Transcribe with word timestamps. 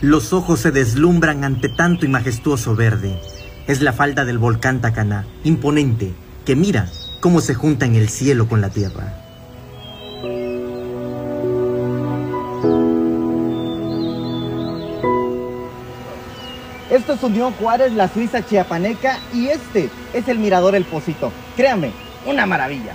Los 0.00 0.32
ojos 0.32 0.60
se 0.60 0.72
deslumbran 0.72 1.44
ante 1.44 1.68
tanto 1.68 2.04
y 2.04 2.08
majestuoso 2.08 2.74
verde. 2.74 3.20
Es 3.68 3.80
la 3.80 3.92
falda 3.92 4.24
del 4.24 4.38
volcán 4.38 4.80
Tacaná, 4.80 5.26
imponente, 5.44 6.12
que 6.44 6.56
mira 6.56 6.88
cómo 7.20 7.40
se 7.40 7.54
junta 7.54 7.86
en 7.86 7.94
el 7.94 8.08
cielo 8.08 8.48
con 8.48 8.60
la 8.60 8.70
tierra. 8.70 9.28
Esto 16.98 17.12
es 17.12 17.22
Unión 17.22 17.52
Juárez, 17.52 17.92
la 17.92 18.08
Suiza 18.08 18.44
chiapaneca, 18.44 19.20
y 19.32 19.46
este 19.46 19.88
es 20.12 20.26
el 20.26 20.40
Mirador 20.40 20.74
El 20.74 20.84
Pocito. 20.84 21.30
Créame, 21.56 21.92
una 22.26 22.44
maravilla. 22.44 22.92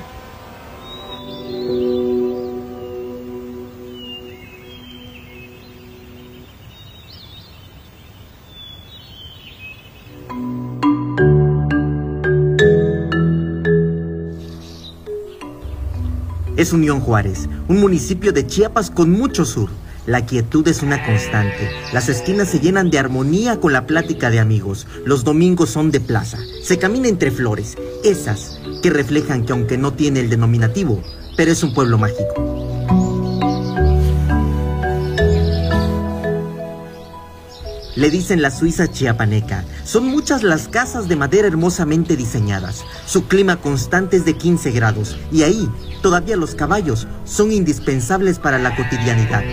Es 16.58 16.74
Unión 16.74 17.00
Juárez, 17.00 17.48
un 17.70 17.80
municipio 17.80 18.34
de 18.34 18.46
Chiapas 18.46 18.92
con 18.92 19.12
mucho 19.12 19.46
sur. 19.46 19.70
La 20.06 20.26
quietud 20.26 20.68
es 20.68 20.82
una 20.82 21.06
constante. 21.06 21.70
Las 21.94 22.10
esquinas 22.10 22.50
se 22.50 22.60
llenan 22.60 22.90
de 22.90 23.00
armonía 23.00 23.62
con 23.62 23.72
la 23.72 23.86
plática 23.86 24.30
de 24.30 24.40
amigos. 24.40 24.86
Los 25.06 25.24
domingos 25.24 25.70
son 25.70 25.92
de 25.92 26.02
plaza. 26.02 26.38
Se 26.62 26.78
camina 26.78 27.08
entre 27.08 27.32
flores, 27.32 27.78
esas 28.04 28.60
que 28.82 28.90
reflejan 28.90 29.46
que 29.46 29.54
aunque 29.54 29.78
no 29.78 29.94
tiene 29.94 30.20
el 30.20 30.30
denominativo, 30.30 31.02
pero 31.38 31.52
es 31.52 31.64
un 31.64 31.74
pueblo 31.74 31.98
mágico. 31.98 32.63
Le 37.96 38.10
dicen 38.10 38.42
la 38.42 38.50
Suiza 38.50 38.88
chiapaneca. 38.88 39.64
Son 39.84 40.06
muchas 40.06 40.42
las 40.42 40.68
casas 40.68 41.08
de 41.08 41.16
madera 41.16 41.48
hermosamente 41.48 42.16
diseñadas. 42.16 42.84
Su 43.06 43.28
clima 43.28 43.58
constante 43.58 44.18
es 44.18 44.26
de 44.26 44.36
15 44.36 44.72
grados 44.72 45.16
y 45.32 45.44
ahí 45.44 45.70
todavía 46.02 46.36
los 46.36 46.56
caballos 46.56 47.08
son 47.24 47.52
indispensables 47.52 48.40
para 48.40 48.58
la 48.58 48.76
cotidianidad. 48.76 49.44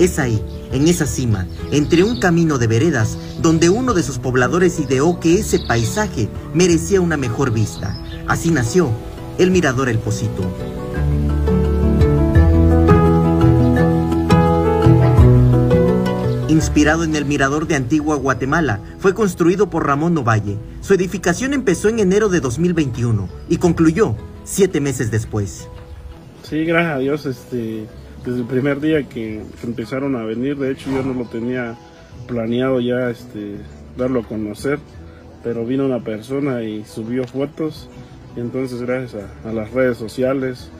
Es 0.00 0.18
ahí, 0.18 0.42
en 0.72 0.88
esa 0.88 1.06
cima, 1.06 1.46
entre 1.70 2.02
un 2.02 2.18
camino 2.18 2.58
de 2.58 2.66
veredas, 2.66 3.16
donde 3.40 3.70
uno 3.70 3.94
de 3.94 4.02
sus 4.02 4.18
pobladores 4.18 4.80
ideó 4.80 5.20
que 5.20 5.38
ese 5.38 5.60
paisaje 5.60 6.28
merecía 6.52 7.00
una 7.00 7.16
mejor 7.16 7.52
vista. 7.52 7.96
Así 8.26 8.50
nació 8.50 8.90
el 9.38 9.52
Mirador 9.52 9.88
El 9.88 10.00
Pocito. 10.00 10.81
Inspirado 16.62 17.02
en 17.02 17.16
el 17.16 17.24
mirador 17.24 17.66
de 17.66 17.74
Antigua 17.74 18.14
Guatemala, 18.14 18.78
fue 19.00 19.14
construido 19.14 19.68
por 19.68 19.84
Ramón 19.84 20.14
Novalle. 20.14 20.58
Su 20.80 20.94
edificación 20.94 21.54
empezó 21.54 21.88
en 21.88 21.98
enero 21.98 22.28
de 22.28 22.38
2021 22.38 23.28
y 23.48 23.56
concluyó 23.56 24.14
siete 24.44 24.80
meses 24.80 25.10
después. 25.10 25.68
Sí, 26.44 26.64
gracias 26.64 26.94
a 26.94 26.98
Dios, 27.00 27.26
este, 27.26 27.86
desde 28.24 28.38
el 28.38 28.46
primer 28.46 28.80
día 28.80 29.02
que, 29.02 29.42
empezaron 29.64 30.14
a 30.14 30.22
venir, 30.22 30.56
de 30.56 30.70
hecho 30.70 30.88
yo 30.88 31.02
no 31.02 31.14
lo 31.14 31.24
tenía 31.24 31.76
planeado 32.28 32.78
ya 32.78 33.10
este, 33.10 33.56
darlo 33.98 34.20
a 34.20 34.22
conocer, 34.22 34.78
pero 35.42 35.66
vino 35.66 35.84
una 35.84 36.04
persona 36.04 36.62
y 36.62 36.84
subió 36.84 37.24
fotos, 37.24 37.88
entonces 38.36 38.80
gracias 38.82 39.24
a, 39.44 39.52
las 39.52 39.72
redes 39.72 39.98
sociales 39.98 40.70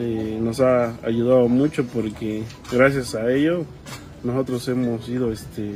eh, 0.00 0.36
nos 0.42 0.58
ha 0.58 0.96
ayudado 1.04 1.46
mucho 1.48 1.84
porque 1.86 2.42
gracias 2.72 3.14
a 3.14 3.30
ello 3.30 3.64
nosotros 4.24 4.66
hemos 4.68 5.08
ido 5.08 5.32
este, 5.32 5.70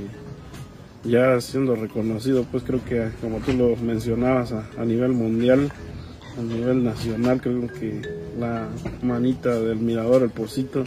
ya 1.04 1.40
siendo 1.40 1.76
reconocidos, 1.76 2.46
pues 2.50 2.62
creo 2.64 2.84
que 2.84 3.08
como 3.20 3.38
tú 3.38 3.52
lo 3.52 3.76
mencionabas 3.76 4.52
a, 4.52 4.84
nivel 4.84 5.12
mundial, 5.12 5.72
a 6.38 6.42
nivel 6.42 6.84
nacional, 6.84 7.40
creo 7.40 7.66
que 7.68 8.02
la 8.38 8.68
manita 9.02 9.58
del 9.60 9.78
mirador, 9.78 10.22
el 10.22 10.30
Pocito, 10.30 10.84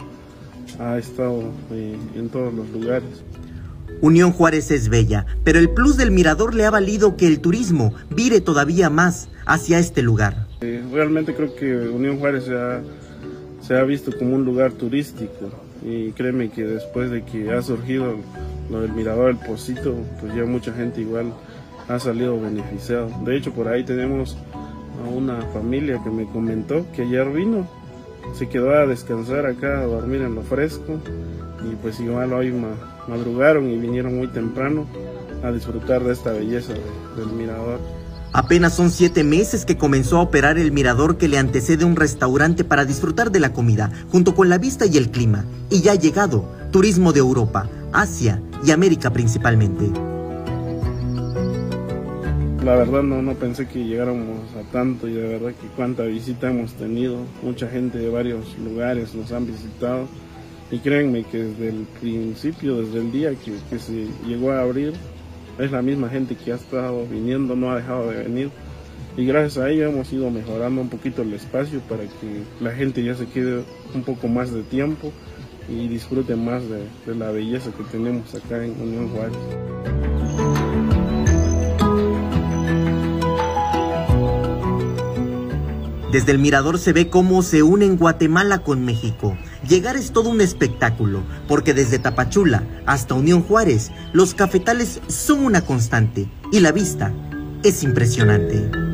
ha 0.78 0.98
estado 0.98 1.52
eh, 1.72 1.96
en 2.14 2.28
todos 2.28 2.54
los 2.54 2.68
lugares. 2.70 3.24
Unión 4.00 4.32
Juárez 4.32 4.70
es 4.70 4.88
bella, 4.88 5.26
pero 5.44 5.58
el 5.58 5.70
plus 5.70 5.96
del 5.96 6.10
mirador 6.10 6.54
le 6.54 6.64
ha 6.64 6.70
valido 6.70 7.16
que 7.16 7.26
el 7.26 7.40
turismo 7.40 7.92
vire 8.08 8.40
todavía 8.40 8.88
más 8.88 9.28
hacia 9.44 9.78
este 9.78 10.02
lugar. 10.02 10.46
Eh, 10.62 10.82
realmente 10.92 11.34
creo 11.34 11.54
que 11.54 11.76
Unión 11.88 12.18
Juárez 12.18 12.44
se 12.44 12.54
ha, 12.54 12.82
se 13.70 13.78
ha 13.78 13.84
visto 13.84 14.10
como 14.18 14.34
un 14.34 14.44
lugar 14.44 14.72
turístico 14.72 15.48
y 15.86 16.10
créeme 16.10 16.50
que 16.50 16.64
después 16.64 17.08
de 17.08 17.22
que 17.22 17.52
ha 17.52 17.62
surgido 17.62 18.16
lo 18.68 18.80
del 18.80 18.90
mirador 18.90 19.26
del 19.26 19.46
Pocito, 19.46 19.94
pues 20.18 20.34
ya 20.34 20.44
mucha 20.44 20.72
gente 20.72 21.02
igual 21.02 21.32
ha 21.86 22.00
salido 22.00 22.40
beneficiado. 22.40 23.08
De 23.24 23.36
hecho, 23.36 23.52
por 23.52 23.68
ahí 23.68 23.84
tenemos 23.84 24.36
a 25.06 25.08
una 25.08 25.40
familia 25.52 26.02
que 26.02 26.10
me 26.10 26.24
comentó 26.24 26.84
que 26.96 27.02
ayer 27.02 27.30
vino, 27.30 27.64
se 28.34 28.48
quedó 28.48 28.72
a 28.72 28.86
descansar 28.86 29.46
acá, 29.46 29.78
a 29.78 29.84
dormir 29.84 30.22
en 30.22 30.34
lo 30.34 30.42
fresco 30.42 30.98
y 31.64 31.76
pues 31.76 32.00
igual 32.00 32.32
hoy 32.32 32.52
madrugaron 33.06 33.70
y 33.70 33.78
vinieron 33.78 34.16
muy 34.16 34.26
temprano 34.26 34.88
a 35.44 35.52
disfrutar 35.52 36.02
de 36.02 36.12
esta 36.12 36.32
belleza 36.32 36.72
del 37.16 37.28
mirador. 37.28 37.78
Apenas 38.32 38.74
son 38.76 38.92
siete 38.92 39.24
meses 39.24 39.64
que 39.64 39.76
comenzó 39.76 40.18
a 40.18 40.22
operar 40.22 40.56
el 40.56 40.70
mirador 40.70 41.18
que 41.18 41.26
le 41.26 41.36
antecede 41.36 41.84
un 41.84 41.96
restaurante 41.96 42.62
para 42.62 42.84
disfrutar 42.84 43.32
de 43.32 43.40
la 43.40 43.52
comida, 43.52 43.90
junto 44.08 44.36
con 44.36 44.48
la 44.48 44.56
vista 44.56 44.86
y 44.86 44.96
el 44.96 45.10
clima. 45.10 45.44
Y 45.68 45.80
ya 45.80 45.92
ha 45.92 45.96
llegado 45.96 46.48
turismo 46.70 47.12
de 47.12 47.18
Europa, 47.18 47.68
Asia 47.92 48.40
y 48.64 48.70
América 48.70 49.10
principalmente. 49.10 49.90
La 52.64 52.76
verdad 52.76 53.02
no, 53.02 53.20
no 53.20 53.34
pensé 53.34 53.66
que 53.66 53.84
llegáramos 53.84 54.38
a 54.54 54.70
tanto 54.70 55.08
y 55.08 55.14
de 55.14 55.26
verdad 55.26 55.52
que 55.60 55.66
cuánta 55.74 56.04
visita 56.04 56.50
hemos 56.50 56.74
tenido. 56.74 57.16
Mucha 57.42 57.68
gente 57.68 57.98
de 57.98 58.10
varios 58.10 58.56
lugares 58.58 59.12
nos 59.12 59.32
han 59.32 59.46
visitado 59.46 60.06
y 60.70 60.78
créanme 60.78 61.24
que 61.24 61.38
desde 61.38 61.70
el 61.70 61.86
principio, 62.00 62.76
desde 62.76 62.98
el 62.98 63.10
día 63.10 63.30
que, 63.30 63.54
que 63.68 63.78
se 63.80 64.06
llegó 64.24 64.52
a 64.52 64.60
abrir, 64.60 64.92
es 65.60 65.70
la 65.70 65.82
misma 65.82 66.08
gente 66.08 66.36
que 66.36 66.52
ha 66.52 66.56
estado 66.56 67.06
viniendo, 67.06 67.56
no 67.56 67.70
ha 67.70 67.76
dejado 67.76 68.10
de 68.10 68.22
venir. 68.24 68.50
Y 69.16 69.26
gracias 69.26 69.58
a 69.58 69.68
ello 69.70 69.88
hemos 69.88 70.12
ido 70.12 70.30
mejorando 70.30 70.80
un 70.80 70.88
poquito 70.88 71.22
el 71.22 71.32
espacio 71.34 71.80
para 71.80 72.04
que 72.04 72.42
la 72.60 72.70
gente 72.72 73.02
ya 73.02 73.14
se 73.14 73.26
quede 73.26 73.64
un 73.94 74.02
poco 74.02 74.28
más 74.28 74.52
de 74.52 74.62
tiempo 74.62 75.12
y 75.68 75.88
disfrute 75.88 76.36
más 76.36 76.62
de, 76.68 77.14
la 77.14 77.30
belleza 77.30 77.70
que 77.72 77.84
tenemos 77.84 78.34
acá 78.34 78.64
en 78.64 78.80
Unión 78.80 79.08
Juárez. 79.08 79.99
Desde 86.10 86.32
el 86.32 86.38
mirador 86.40 86.78
se 86.80 86.92
ve 86.92 87.08
cómo 87.08 87.42
se 87.42 87.62
unen 87.62 87.96
Guatemala 87.96 88.64
con 88.64 88.84
México. 88.84 89.38
Llegar 89.68 89.96
es 89.96 90.10
todo 90.10 90.28
un 90.28 90.40
espectáculo, 90.40 91.22
porque 91.46 91.72
desde 91.72 92.00
Tapachula 92.00 92.64
hasta 92.84 93.14
Unión 93.14 93.42
Juárez, 93.42 93.92
los 94.12 94.34
cafetales 94.34 95.00
son 95.06 95.44
una 95.44 95.60
constante 95.60 96.28
y 96.50 96.60
la 96.60 96.72
vista 96.72 97.12
es 97.62 97.84
impresionante. 97.84 98.89